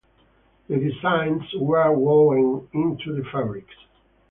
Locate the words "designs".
0.79-1.43